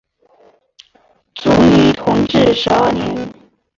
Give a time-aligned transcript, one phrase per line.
[1.35, 3.31] 卒于同治十二年。